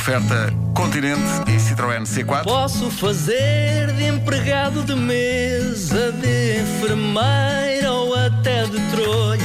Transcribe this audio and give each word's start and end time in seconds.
oferta 0.00 0.50
Continente 0.74 1.20
e 1.46 1.60
Citroën 1.60 2.04
C4. 2.04 2.44
Posso 2.44 2.90
fazer 2.90 3.92
de 3.92 4.06
empregado 4.06 4.82
de 4.82 4.94
mesa, 4.94 6.10
de 6.12 6.62
enfermeira 6.62 7.92
ou 7.92 8.14
até 8.14 8.64
de 8.64 8.80
trolha. 8.90 9.44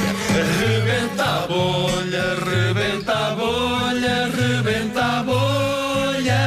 Rebenta 0.58 1.24
a 1.24 1.46
bolha, 1.46 2.36
rebenta 2.42 3.12
a 3.12 3.34
bolha, 3.34 4.30
rebenta 4.34 5.04
a 5.04 5.22
bolha. 5.22 6.44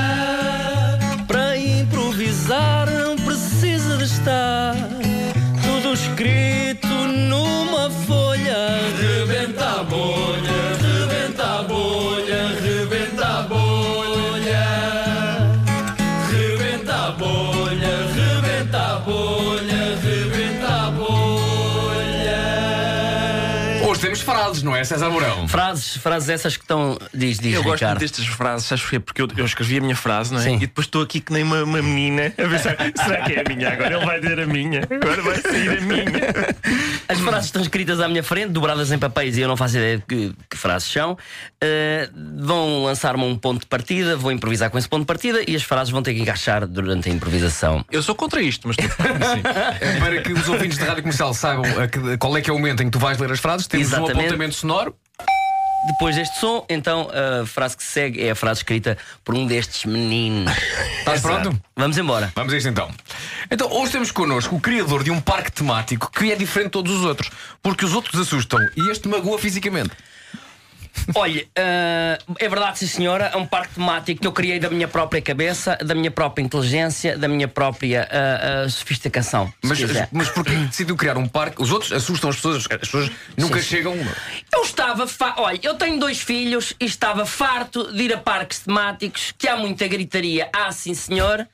Para 1.28 1.56
improvisar 1.56 2.90
não 2.90 3.16
precisa 3.16 3.96
de 3.96 4.06
estar 4.06 4.76
tudo 5.62 5.94
escrito 5.94 6.49
temos 24.10 24.22
frases, 24.22 24.64
não 24.64 24.76
é, 24.76 24.84
César 24.84 25.10
Mourão? 25.10 25.48
Frases, 25.48 25.96
frases 25.98 26.30
essas 26.30 26.58
que 26.58 26.64
estão. 26.64 26.98
Diz, 27.14 27.40
diz, 27.40 27.54
Eu 27.54 27.64
gosto 27.64 27.86
muito 27.86 28.00
destas 28.00 28.26
frases, 28.26 28.68
sabes 28.68 28.84
porquê? 28.84 29.00
Porque 29.00 29.22
eu, 29.22 29.28
eu 29.38 29.46
escrevi 29.46 29.78
a 29.78 29.82
minha 29.82 29.96
frase, 29.96 30.34
não 30.34 30.40
é? 30.40 30.44
Sim. 30.44 30.56
E 30.56 30.60
depois 30.62 30.88
estou 30.88 31.02
aqui 31.02 31.20
que 31.20 31.32
nem 31.32 31.44
uma, 31.44 31.64
uma 31.64 31.82
menina 31.82 32.28
a 32.28 32.48
pensar: 32.48 32.76
será 33.04 33.22
que 33.24 33.34
é 33.34 33.42
a 33.42 33.56
minha 33.56 33.70
agora? 33.72 33.96
Ele 33.96 34.06
vai 34.06 34.20
dizer 34.20 34.40
a 34.40 34.46
minha, 34.46 34.82
agora 34.90 35.22
vai 35.22 35.42
sair 35.42 35.78
a 35.78 35.82
minha. 35.82 36.04
As 37.08 37.20
frases 37.20 37.46
estão 37.46 37.62
escritas 37.62 38.00
à 38.00 38.08
minha 38.08 38.24
frente, 38.24 38.50
dobradas 38.52 38.92
em 38.92 38.98
papéis 39.00 39.38
e 39.38 39.42
eu 39.42 39.48
não 39.48 39.58
faço 39.58 39.78
ideia 39.78 39.98
de 39.98 40.04
que, 40.06 40.34
que 40.50 40.58
frases 40.58 40.92
são. 40.92 41.14
Uh, 41.14 42.46
vão 42.46 42.84
lançar-me 42.84 43.24
um 43.24 43.36
ponto 43.38 43.62
de 43.62 43.66
partida, 43.68 44.16
vou 44.16 44.32
improvisar 44.32 44.70
com 44.70 44.78
esse 44.78 44.88
ponto 44.88 45.02
de 45.02 45.08
partida 45.08 45.42
e 45.48 45.56
as 45.56 45.64
frases 45.64 45.92
vão 45.92 46.02
ter 46.02 46.14
que 46.14 46.22
encaixar 46.22 46.66
durante 46.68 47.10
a 47.10 47.12
improvisação. 47.14 47.84
Eu 47.92 48.02
sou 48.02 48.16
contra 48.16 48.42
isto, 48.42 48.68
mas 48.68 48.78
tu. 48.78 48.84
É 49.82 50.00
Para 50.00 50.22
que 50.22 50.34
os 50.34 50.48
ouvintes 50.48 50.78
de 50.78 50.84
rádio 50.84 51.04
comercial 51.04 51.34
saibam 51.34 51.64
a 51.82 51.88
que- 51.88 52.18
qual 52.18 52.36
é 52.38 52.42
que 52.42 52.50
é 52.50 52.54
o 52.54 52.58
momento 52.58 52.82
em 52.82 52.86
que 52.86 52.92
tu 52.92 53.00
vais 53.00 53.18
ler 53.18 53.32
as 53.32 53.40
frases, 53.40 53.68
temos 53.68 53.88
um 54.02 54.06
Exatamente. 54.06 54.28
apontamento 54.28 54.56
sonoro. 54.56 54.96
Depois 55.88 56.14
deste 56.16 56.38
som, 56.38 56.66
então 56.68 57.10
a 57.10 57.46
frase 57.46 57.78
que 57.78 57.84
segue 57.84 58.22
é 58.22 58.32
a 58.32 58.36
frase 58.36 58.60
escrita 58.60 58.98
por 59.24 59.34
um 59.34 59.48
destes 59.48 59.86
meninos. 59.86 60.52
Estás 61.00 61.22
pronto? 61.22 61.58
Vamos 61.76 61.98
embora. 61.98 62.32
Vamos 62.36 62.54
a 62.54 62.58
isto 62.58 62.68
então. 62.68 62.92
Então, 63.50 63.72
hoje 63.72 63.94
temos 63.94 64.12
connosco 64.12 64.58
o 64.58 64.60
criador 64.60 65.04
de 65.04 65.10
um 65.10 65.22
parque 65.22 65.52
temático 65.52 66.12
que 66.12 66.32
é 66.32 66.36
diferente 66.36 66.66
de 66.66 66.72
todos 66.72 66.94
os 66.94 67.06
outros, 67.06 67.32
porque 67.64 67.86
os 67.86 67.94
outros 67.94 68.20
assustam 68.20 68.60
e 68.76 68.92
este 68.92 69.08
magoa 69.08 69.40
fisicamente. 69.40 69.92
Olha, 71.16 71.46
ah, 71.58 72.18
é 72.40 72.50
verdade, 72.50 72.80
sim 72.80 72.88
senhora, 72.88 73.32
é 73.34 73.38
um 73.38 73.46
parque 73.46 73.76
temático 73.76 74.22
que 74.22 74.28
eu 74.28 74.32
criei 74.32 74.60
da 74.60 74.70
minha 74.70 74.88
própria 74.88 75.22
cabeça, 75.22 75.78
da 75.84 75.96
minha 75.96 76.12
própria 76.12 76.44
inteligência, 76.44 77.18
da 77.18 77.28
minha 77.28 77.48
própria 77.48 78.08
ah, 78.12 78.64
ah, 78.66 78.70
sofisticação. 78.70 79.52
Mas, 79.64 79.80
mas 80.12 80.30
porquê 80.30 80.56
decidiu 80.56 80.96
criar 80.96 81.18
um 81.18 81.28
parque? 81.28 81.62
Os 81.62 81.72
outros 81.72 81.92
assustam 81.92 82.30
as 82.30 82.36
pessoas, 82.36 82.66
as 82.70 82.78
pessoas 82.78 83.12
nunca 83.38 83.60
sim. 83.60 83.68
chegam. 83.68 83.96
Eu 84.60 84.64
estava. 84.66 85.08
Fa... 85.08 85.36
Olha, 85.38 85.58
eu 85.64 85.76
tenho 85.76 85.98
dois 86.00 86.20
filhos 86.20 86.74
e 86.80 86.86
estava 86.86 87.26
farto 87.26 87.94
de 87.94 88.04
ir 88.04 88.14
a 88.14 88.18
parques 88.18 88.60
temáticos, 88.60 89.34
que 89.38 89.48
há 89.48 89.56
muita 89.56 89.88
gritaria, 89.88 90.50
ah, 90.54 90.70
sim 90.72 90.94
senhor, 90.94 91.48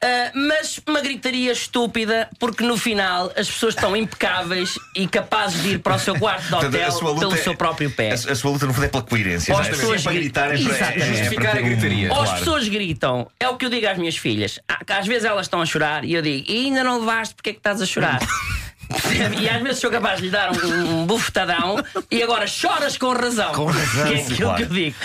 Ah, 0.00 0.30
mas 0.34 0.80
uma 0.86 1.00
gritaria 1.00 1.52
estúpida, 1.52 2.28
porque 2.38 2.64
no 2.64 2.76
final 2.78 3.26
as 3.36 3.48
pessoas 3.50 3.74
estão 3.74 3.94
impecáveis 3.96 4.78
e 4.96 5.06
capazes 5.06 5.62
de 5.62 5.70
ir 5.74 5.78
para 5.80 5.96
o 5.96 5.98
seu 5.98 6.18
quarto 6.18 6.46
de 6.46 6.54
hotel 6.54 6.70
pelo 7.18 7.34
é- 7.34 7.36
seu 7.36 7.54
próprio 7.56 7.90
pé. 7.90 8.12
A, 8.12 8.14
a 8.14 8.34
sua 8.34 8.50
luta, 8.50 8.64
no 8.66 8.72
fundo, 8.72 8.84
é 8.86 8.88
pela 8.88 9.02
coerência. 9.02 9.52
Ou 9.52 9.60
não 9.60 9.66
é? 9.66 9.70
as 9.70 9.76
pessoas 9.76 10.00
é 10.00 10.04
para 10.04 10.12
gri- 10.12 10.20
gritar, 10.22 10.54
é 10.54 10.58
para, 10.62 10.86
é, 10.86 10.96
é 10.98 11.00
Justificar 11.14 11.52
ter 11.52 11.58
a 11.58 11.62
um- 11.62 11.64
gritaria. 11.68 12.08
Ou 12.12 12.18
as 12.20 12.24
claro. 12.28 12.38
pessoas 12.38 12.68
gritam, 12.68 13.30
é 13.38 13.48
o 13.48 13.56
que 13.56 13.66
eu 13.66 13.70
digo 13.70 13.86
às 13.88 13.98
minhas 13.98 14.16
filhas. 14.16 14.58
Ah, 14.68 14.78
às 14.96 15.06
vezes 15.06 15.24
elas 15.24 15.46
estão 15.46 15.60
a 15.60 15.66
chorar 15.66 16.02
e 16.04 16.14
eu 16.14 16.22
digo, 16.22 16.50
e 16.50 16.66
ainda 16.66 16.82
não 16.82 17.00
levaste, 17.00 17.34
porque 17.34 17.50
é 17.50 17.52
que 17.52 17.58
estás 17.58 17.82
a 17.82 17.86
chorar? 17.86 18.20
e 19.38 19.48
às 19.48 19.62
vezes 19.62 19.78
sou 19.80 19.90
capaz 19.90 20.18
de 20.18 20.24
lhe 20.26 20.30
dar 20.30 20.50
um, 20.50 21.00
um 21.02 21.06
bufetadão 21.06 21.76
e 22.10 22.22
agora 22.22 22.46
choras 22.46 22.96
com 22.96 23.12
razão. 23.12 23.52
Com 23.52 23.66
razão, 23.66 24.06
Que 24.08 24.14
é 24.14 24.16
sim, 24.18 24.32
aquilo 24.32 24.48
claro. 24.48 24.56
que 24.56 24.62
eu 24.62 24.68
digo. 24.68 24.96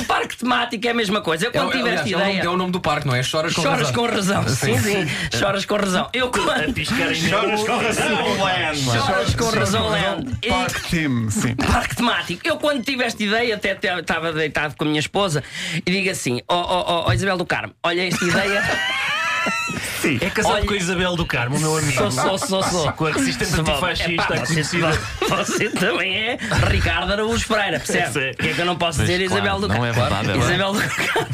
O 0.00 0.04
parque 0.04 0.36
temático 0.36 0.86
é 0.86 0.90
a 0.90 0.94
mesma 0.94 1.20
coisa. 1.20 1.46
Eu 1.46 1.50
É, 1.50 1.52
quando 1.52 1.70
tive 1.72 1.82
aliás, 1.88 2.00
esta 2.00 2.10
é 2.10 2.16
o 2.16 2.18
nome- 2.18 2.30
ideia. 2.32 2.46
é 2.46 2.48
o 2.50 2.56
nome 2.56 2.72
do 2.72 2.80
parque, 2.80 3.06
não 3.06 3.14
é? 3.14 3.22
Choras 3.22 3.54
com 3.54 3.62
Choras 3.62 3.88
razão. 3.88 3.94
com 3.94 4.06
razão. 4.14 4.48
Sim, 4.48 4.78
sim. 4.78 5.08
Choras 5.38 5.64
com 5.64 5.76
razão. 5.76 6.08
Eu 6.12 6.30
quando. 6.30 6.84
Choras 6.84 7.62
com 7.64 7.76
razão, 7.78 8.38
Land. 8.42 8.80
Choras 8.82 9.34
com 9.34 9.50
razão, 9.50 9.88
Land. 9.88 10.38
E- 10.42 10.48
Park 10.48 10.80
Team, 10.90 11.30
sim. 11.30 11.54
Parque 11.56 11.96
temático. 11.96 12.40
Eu, 12.44 12.56
quando 12.58 12.82
tive 12.84 13.04
esta 13.04 13.22
ideia, 13.22 13.54
até 13.54 13.72
até 13.72 13.98
estava 13.98 14.32
deitado 14.32 14.74
com 14.76 14.84
a 14.84 14.86
minha 14.86 15.00
esposa 15.00 15.42
e 15.86 15.90
digo 15.90 16.10
assim: 16.10 16.40
Ó 16.48 16.56
oh, 16.60 16.84
oh, 17.04 17.04
oh, 17.08 17.12
Isabel 17.12 17.36
do 17.36 17.46
Carmo, 17.46 17.72
olha 17.82 18.06
esta 18.06 18.24
ideia. 18.24 18.62
É 20.20 20.30
casado 20.30 20.54
Olha- 20.54 20.66
com 20.66 20.74
a 20.74 20.76
Isabel 20.76 21.16
do 21.16 21.26
Carmo, 21.26 21.58
meu 21.58 21.76
amigo. 21.76 21.92
Sou, 21.98 22.10
sou, 22.10 22.38
sou, 22.38 22.62
sou. 22.62 22.92
Com 22.92 23.06
a 23.06 23.12
resistente 23.12 23.52
Epá, 23.60 23.72
antifascista 23.72 24.36
você, 24.36 24.46
conhecida. 24.46 24.88
você 25.28 25.70
também 25.70 26.16
é 26.16 26.38
Ricardo 26.70 27.12
Araújo 27.12 27.46
Pereira, 27.46 27.78
percebe? 27.80 28.30
O 28.30 28.36
que 28.36 28.48
é 28.48 28.52
que 28.54 28.60
eu 28.60 28.64
não 28.66 28.76
posso 28.76 29.00
dizer 29.00 29.18
claro, 29.26 29.32
Isabel 29.42 29.60
do 29.60 29.68
não 29.68 29.74
Carmo? 29.74 29.86
é 29.86 29.92
verdade, 29.92 30.30
é 30.30 30.32
verdade. 30.32 30.48
Isabel 30.54 30.72
do 30.72 30.80
Carmo. 30.80 31.28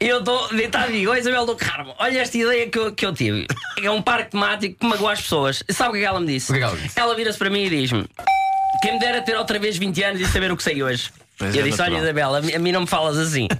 Eu 0.00 0.18
estou 0.18 0.48
deitado 0.48 0.90
e 0.90 0.98
digo: 1.00 1.12
"Ó, 1.12 1.16
Isabel 1.16 1.46
do 1.46 1.56
Carmo, 1.56 1.94
olha 1.98 2.18
esta 2.20 2.36
ideia 2.38 2.68
que 2.68 2.78
eu, 2.78 2.92
que 2.92 3.06
eu 3.06 3.12
tive. 3.12 3.46
É 3.82 3.90
um 3.90 4.02
parque 4.02 4.32
temático 4.32 4.76
que 4.78 4.86
magoa 4.86 5.12
as 5.12 5.22
pessoas. 5.22 5.62
Sabe 5.70 5.90
o 5.90 5.92
que 5.92 5.98
é 5.98 6.00
que 6.02 6.06
ela 6.06 6.20
me 6.20 6.26
disse? 6.26 6.50
O 6.50 6.54
que 6.54 6.60
é 6.60 6.66
que 6.66 6.70
ela 6.72 6.80
disse? 6.80 7.00
Ela 7.00 7.14
vira-se 7.16 7.38
para 7.38 7.50
mim 7.50 7.64
e 7.64 7.70
diz-me: 7.70 8.04
Quem 8.82 8.92
me 8.94 8.98
dera 9.00 9.22
ter 9.22 9.36
outra 9.36 9.58
vez 9.58 9.76
20 9.76 10.02
anos 10.02 10.20
e 10.20 10.26
saber 10.26 10.52
o 10.52 10.56
que 10.56 10.62
sei 10.62 10.82
hoje. 10.82 11.10
Pois 11.38 11.54
eu 11.54 11.62
é, 11.62 11.64
disse: 11.68 11.80
Olha, 11.80 11.90
natural. 12.00 12.04
Isabel, 12.04 12.34
a 12.36 12.40
mim, 12.42 12.52
a 12.54 12.58
mim 12.58 12.72
não 12.72 12.80
me 12.82 12.86
falas 12.86 13.18
assim. 13.18 13.48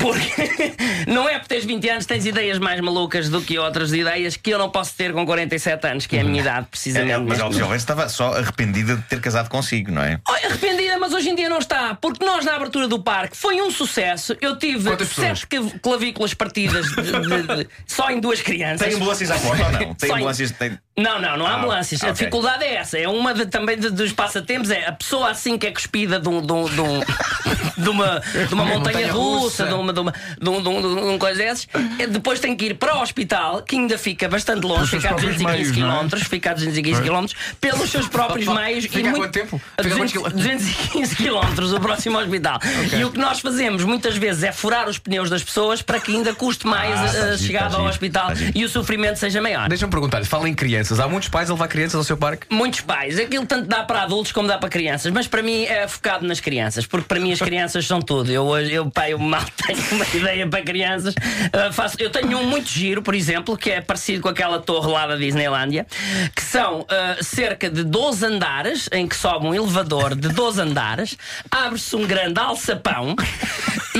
Porque 0.00 0.72
não 1.10 1.28
é 1.28 1.38
por 1.38 1.46
teres 1.48 1.64
20 1.64 1.88
anos 1.90 2.06
tens 2.06 2.24
ideias 2.26 2.58
mais 2.58 2.80
malucas 2.80 3.28
do 3.28 3.40
que 3.42 3.58
outras 3.58 3.92
ideias 3.92 4.36
que 4.36 4.50
eu 4.50 4.58
não 4.58 4.70
posso 4.70 4.94
ter 4.94 5.12
com 5.12 5.24
47 5.26 5.86
anos, 5.86 6.06
que 6.06 6.16
é 6.16 6.20
a 6.20 6.24
minha 6.24 6.40
idade, 6.40 6.66
precisamente. 6.70 7.12
É, 7.12 7.18
mas 7.18 7.38
ela 7.38 7.76
estava 7.76 8.08
só 8.08 8.32
arrependida 8.34 8.96
de 8.96 9.02
ter 9.02 9.20
casado 9.20 9.48
consigo, 9.48 9.92
não 9.92 10.02
é? 10.02 10.18
Olha, 10.28 10.46
arrependida, 10.46 10.98
mas 10.98 11.12
hoje 11.12 11.28
em 11.30 11.34
dia 11.34 11.48
não 11.48 11.58
está, 11.58 11.94
porque 11.94 12.24
nós 12.24 12.44
na 12.44 12.56
abertura 12.56 12.88
do 12.88 13.02
parque 13.02 13.36
foi 13.36 13.60
um 13.60 13.70
sucesso. 13.70 14.36
Eu 14.40 14.58
tive 14.58 14.84
Quantas 14.90 15.08
sete 15.08 15.46
clavículas 15.82 16.34
partidas 16.34 16.86
de- 16.86 17.02
de- 17.02 17.56
de- 17.64 17.68
só 17.86 18.10
em 18.10 18.20
duas 18.20 18.40
crianças. 18.40 18.86
Tem 18.86 18.96
ambulâncias 18.96 19.30
à 19.30 19.38
porta 19.38 19.64
ou 19.66 19.72
não? 19.72 19.94
Tem 19.94 20.08
Só 20.08 20.14
em- 20.16 20.18
ambulâncias. 20.18 20.50
Tem... 20.52 20.78
Não, 21.02 21.20
não, 21.20 21.36
não 21.38 21.46
há 21.46 21.50
Ah, 21.52 21.56
ambulâncias. 21.56 22.02
A 22.02 22.06
ok. 22.06 22.14
dificuldade 22.14 22.64
é 22.64 22.74
essa. 22.76 22.98
É 22.98 23.08
uma 23.08 23.32
de- 23.34 23.46
também 23.46 23.78
de- 23.78 23.90
dos 23.90 24.12
passatempos. 24.12 24.70
É 24.70 24.86
a 24.86 24.92
pessoa 24.92 25.30
assim 25.30 25.56
que 25.58 25.66
é 25.66 25.70
cuspida 25.72 26.18
de, 26.20 26.28
um, 26.28 26.40
de, 26.44 26.52
um- 26.52 26.64
de 26.68 26.80
um- 26.80 27.00
de 27.76 27.88
uma, 27.88 28.20
de 28.48 28.54
uma 28.54 28.64
montanha 28.64 29.10
russa, 29.12 29.64
de 29.66 29.72
uma, 29.74 29.92
de, 29.92 30.00
uma, 30.00 30.12
de, 30.40 30.48
um, 30.48 30.62
de, 30.62 30.68
um, 30.68 31.18
coisa 31.18 31.38
desses. 31.38 31.66
E 31.98 32.06
Depois 32.06 32.38
tem 32.40 32.54
que 32.56 32.66
ir 32.66 32.74
para 32.74 32.96
o 32.96 33.00
hospital, 33.02 33.62
que 33.62 33.76
ainda 33.76 33.96
fica 33.96 34.28
bastante 34.28 34.64
longe, 34.66 34.90
fica 34.90 35.08
a 35.08 35.14
próprios 35.14 35.36
215 35.36 35.72
meios, 35.72 35.76
não 35.90 36.00
é? 36.02 36.08
km, 36.08 36.24
fica 36.28 36.50
a 36.50 36.54
215 36.54 37.02
km, 37.02 37.26
pelos 37.60 37.90
seus 37.90 38.06
próprios 38.08 38.46
meios. 38.52 38.84
Fica 38.84 38.98
e 39.00 39.02
muito- 39.04 39.16
quanto 39.18 39.32
tempo? 39.32 39.60
a 39.78 39.82
Fica 39.82 39.94
há 39.94 39.98
quantos 39.98 40.12
200 40.12 40.32
215 40.34 41.16
km 41.16 41.76
o 41.76 41.80
próximo 41.80 42.18
hospital. 42.18 42.58
E 42.98 43.04
o 43.04 43.10
que 43.10 43.18
nós 43.18 43.40
fazemos 43.40 43.84
muitas 43.84 44.16
vezes 44.16 44.42
é 44.42 44.52
furar 44.52 44.88
os 44.88 44.98
pneus 44.98 45.30
das 45.30 45.42
pessoas 45.42 45.80
para 45.82 45.98
que 46.00 46.12
ainda 46.14 46.34
custe 46.34 46.66
mais 46.66 46.98
Ah, 46.98 47.04
a- 47.04 47.08
tá 47.28 47.34
a 47.34 47.38
chegada 47.38 47.70
tá 47.70 47.74
ao 47.76 47.80
giro, 47.82 47.90
hospital 47.90 48.26
tá 48.28 48.34
e 48.54 48.64
o 48.64 48.68
sofrimento 48.68 49.16
seja 49.18 49.40
maior. 49.40 49.68
Deixa-me 49.68 49.90
perguntar-lhe, 49.90 50.24
fala 50.26 50.48
em 50.48 50.54
crianças. 50.90 51.00
Há 51.00 51.08
muitos 51.08 51.28
pais 51.28 51.50
a 51.50 51.52
levar 51.52 51.68
crianças 51.68 51.94
ao 51.94 52.04
seu 52.04 52.16
parque? 52.16 52.46
Muitos 52.50 52.80
pais, 52.80 53.18
aquilo 53.18 53.46
tanto 53.46 53.68
dá 53.68 53.82
para 53.84 54.02
adultos 54.02 54.32
como 54.32 54.48
dá 54.48 54.58
para 54.58 54.68
crianças, 54.68 55.12
mas 55.12 55.26
para 55.26 55.42
mim 55.42 55.64
é 55.64 55.86
focado 55.86 56.26
nas 56.26 56.40
crianças, 56.40 56.86
porque 56.86 57.06
para 57.06 57.20
mim 57.20 57.32
as 57.32 57.40
crianças 57.40 57.86
são 57.86 58.00
tudo. 58.00 58.30
Eu 58.30 58.50
eu, 58.58 58.90
pai, 58.90 59.12
eu 59.12 59.18
mal 59.18 59.44
tenho 59.66 59.82
uma 59.92 60.06
ideia 60.12 60.46
para 60.46 60.62
crianças. 60.62 61.14
Ah, 61.52 61.72
faço, 61.72 61.96
eu 61.98 62.10
tenho 62.10 62.38
um 62.38 62.44
muito 62.44 62.68
giro, 62.68 63.02
por 63.02 63.14
exemplo, 63.14 63.56
que 63.56 63.70
é 63.70 63.80
parecido 63.80 64.22
com 64.22 64.28
aquela 64.28 64.58
torre 64.58 64.90
lá 64.90 65.06
da 65.06 65.16
Disneylândia, 65.16 65.86
que 66.34 66.42
são 66.42 66.84
ah, 66.88 67.16
cerca 67.22 67.70
de 67.70 67.84
12 67.84 68.26
andares, 68.26 68.88
em 68.92 69.06
que 69.06 69.16
sobe 69.16 69.46
um 69.46 69.54
elevador 69.54 70.14
de 70.14 70.28
12 70.28 70.60
andares, 70.60 71.16
abre-se 71.50 71.94
um 71.94 72.06
grande 72.06 72.40
alçapão 72.40 73.14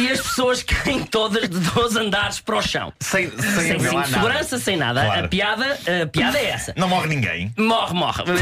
e 0.01 0.11
as 0.11 0.21
pessoas 0.21 0.63
caem 0.63 1.05
todas 1.05 1.49
de 1.49 1.59
12 1.59 1.99
andares 1.99 2.41
para 2.41 2.57
o 2.57 2.63
chão. 2.63 2.93
Sem, 3.01 3.31
sem, 3.31 3.79
Sem 3.79 3.93
nada. 3.93 4.07
segurança, 4.09 4.59
sem 4.59 4.77
nada. 4.77 5.05
Claro. 5.05 5.25
A, 5.25 5.29
piada, 5.29 5.79
a 6.03 6.07
piada 6.07 6.39
é 6.39 6.47
essa. 6.47 6.73
Não 6.77 6.89
morre 6.89 7.09
ninguém. 7.09 7.53
Morre, 7.57 7.95
morre. 7.95 8.23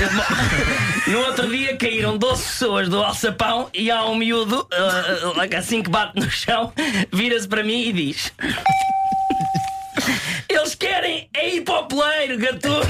No 1.09 1.21
outro 1.21 1.49
dia 1.49 1.75
caíram 1.77 2.19
12 2.19 2.43
pessoas 2.43 2.89
do 2.89 3.03
alçapão 3.03 3.71
e 3.73 3.91
há 3.91 4.05
um 4.05 4.15
miúdo, 4.15 4.67
ah, 4.73 5.57
assim 5.57 5.83
que 5.83 5.89
bate 5.89 6.21
no 6.21 6.31
chão, 6.31 6.71
vira-se 7.11 7.49
para 7.49 7.63
mim 7.63 7.81
e 7.89 7.93
diz: 7.93 8.31
é 11.45 11.55
ir 11.57 11.61
para 11.63 11.81
o 11.81 11.85
poleiro, 11.87 12.39
gatunos. 12.39 12.87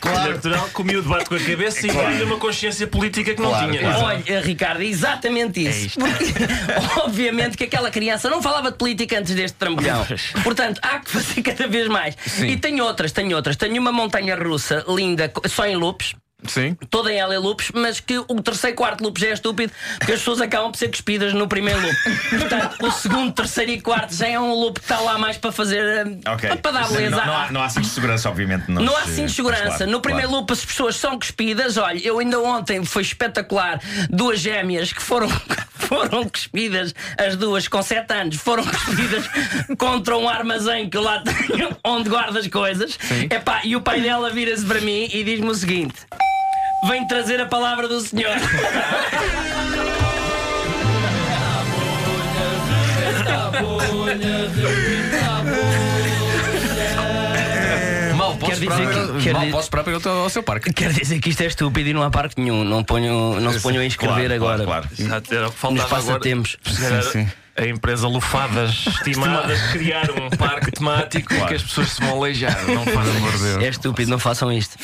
Claro. 0.00 0.32
Natural 0.32 0.68
que 0.68 0.80
o 0.80 0.84
miúdo 0.84 1.08
bate 1.08 1.24
com 1.26 1.34
a 1.34 1.40
cabeça 1.40 1.86
e 1.86 1.90
Claro. 1.90 2.24
uma 2.26 2.36
consciência 2.38 2.86
política 2.86 3.34
que 3.34 3.40
não 3.40 3.50
Claro, 3.50 3.70
tinha. 3.70 3.80
claro. 3.82 4.04
Olha, 4.04 4.40
Ricardo, 4.40 4.82
é 4.82 4.86
exatamente 4.86 5.66
isso. 5.66 5.86
isto. 5.86 6.00
Porque, 6.00 6.24
obviamente, 7.00 7.56
que 7.56 7.64
aquela 7.64 7.90
criança 7.90 8.28
não 8.30 8.42
falava 8.42 8.70
de 8.70 8.78
política 8.78 9.18
antes 9.18 9.34
deste 9.34 9.56
trambolhão. 9.56 10.06
Portanto, 10.42 10.80
há 10.82 10.98
que 11.00 11.10
fazer 11.10 11.42
cada 11.42 11.66
vez 11.66 11.88
mais. 11.88 12.16
E 12.40 12.56
tenho 12.56 12.84
outras, 12.84 13.12
tenho 13.12 13.34
outras. 13.36 13.56
Tenho 13.56 13.80
uma 13.80 13.92
montanha 13.92 14.36
russa 14.36 14.84
linda, 14.88 15.30
só 15.48 15.66
em 15.66 15.76
loops. 15.76 16.14
Sim. 16.52 16.76
toda 16.90 17.12
ela 17.12 17.34
é 17.34 17.38
loops, 17.38 17.70
mas 17.74 18.00
que 18.00 18.18
o 18.18 18.42
terceiro 18.42 18.76
quarto 18.76 19.02
loop 19.02 19.20
já 19.20 19.28
é 19.28 19.32
estúpido, 19.32 19.72
porque 19.98 20.12
as 20.12 20.18
pessoas 20.20 20.40
acabam 20.40 20.70
por 20.70 20.78
ser 20.78 20.88
cuspidas 20.88 21.32
no 21.34 21.46
primeiro 21.48 21.80
loop. 21.80 21.96
Portanto, 22.30 22.76
o 22.86 22.90
segundo, 22.90 23.32
terceiro 23.32 23.70
e 23.72 23.80
quarto 23.80 24.14
já 24.14 24.28
é 24.28 24.38
um 24.40 24.52
loop 24.52 24.78
que 24.80 24.84
está 24.84 25.00
lá 25.00 25.18
mais 25.18 25.36
para 25.36 25.52
fazer. 25.52 26.06
eh, 26.24 26.30
Ok. 26.32 26.56
para, 26.56 26.72
dar 26.72 26.88
beleza. 26.88 27.16
Não, 27.16 27.26
não, 27.26 27.36
há, 27.36 27.52
não 27.52 27.62
há 27.62 27.68
cintos 27.68 27.88
de 27.90 27.94
segurança, 27.94 28.28
obviamente. 28.28 28.70
Nos, 28.70 28.84
Não 28.84 28.96
há 28.96 29.02
cinto 29.02 29.26
de 29.26 29.32
segurança. 29.34 29.76
claro, 29.78 29.90
no 29.90 30.00
primeiro 30.00 30.28
claro. 30.28 30.40
loop 30.40 30.52
as 30.52 30.64
pessoas 30.64 30.96
são 30.96 31.18
cuspidas. 31.18 31.76
Olha, 31.76 31.98
eu 32.06 32.18
ainda 32.18 32.38
ontem 32.40 32.84
foi 32.84 33.02
espetacular. 33.02 33.80
Duas 34.10 34.40
gêmeas 34.40 34.92
que 34.92 35.02
foram, 35.02 35.28
foram 35.74 36.28
cuspidas, 36.28 36.94
as 37.18 37.36
duas 37.36 37.68
com 37.68 37.82
7 37.82 38.12
anos, 38.12 38.36
foram 38.36 38.64
cuspidas 38.64 39.24
contra 39.78 40.16
um 40.16 40.28
armazém 40.28 40.88
que 40.88 40.96
eu 40.96 41.02
lá 41.02 41.22
tenho, 41.22 41.76
onde 41.84 42.08
guardo 42.08 42.36
as 42.38 42.46
coisas. 42.48 42.98
Epá, 43.30 43.60
e 43.64 43.76
o 43.76 43.80
pai 43.80 44.00
dela 44.00 44.30
vira-se 44.30 44.64
para 44.64 44.80
mim 44.80 45.08
e 45.12 45.22
diz-me 45.24 45.48
o 45.50 45.54
seguinte: 45.54 45.94
Vem 46.88 47.06
trazer 47.06 47.40
a 47.40 47.46
palavra 47.46 47.88
do 47.88 48.00
Senhor. 48.00 48.36
Mal 58.16 58.34
posso 58.36 58.52
Quer 58.52 58.58
dizer 58.60 58.88
que- 58.88 59.22
quer 59.22 59.32
mal 59.32 59.40
dizer- 59.42 59.52
posso 59.52 59.64
esperar 59.66 59.82
para 59.84 59.92
ir 59.92 60.00
ao, 60.06 60.18
ao 60.22 60.30
seu 60.30 60.42
parque. 60.42 60.72
Quer 60.72 60.92
dizer 60.92 61.18
que 61.20 61.28
isto 61.30 61.42
é 61.42 61.46
estúpido 61.46 61.88
e 61.88 61.92
não 61.92 62.02
há 62.02 62.10
parque 62.10 62.40
nenhum. 62.40 62.64
Não, 62.64 62.82
ponho, 62.82 63.38
não 63.40 63.52
se 63.52 63.60
ponham 63.60 63.82
a 63.82 63.84
inscrever 63.84 64.14
Claro, 64.28 64.34
agora. 64.34 64.64
Claro, 64.64 64.88
claro. 64.88 64.88
Exato, 64.98 65.34
era 65.34 65.48
o 65.48 65.50
que 65.52 65.54
Nos 65.54 65.60
faltava 65.60 65.96
agora. 65.96 66.06
passatempos. 66.14 66.56
Era 66.82 67.02
sim. 67.02 67.28
A 67.58 67.64
empresa 67.66 68.06
Lufadas 68.06 68.84
Estimadas 68.86 69.58
criar 69.72 70.10
um 70.10 70.28
parque 70.28 70.70
temático 70.72 71.32
em 71.32 71.46
que 71.46 71.54
as 71.54 71.62
pessoas 71.62 71.88
se 71.92 72.00
vão 72.02 72.18
aleijar. 72.18 72.54
Não 72.68 72.84
fazem 72.84 73.18
Por 73.20 73.38
Deus. 73.38 73.64
É 73.64 73.68
estúpido, 73.68 74.10
não 74.10 74.18
façam 74.18 74.52
isto. 74.52 74.76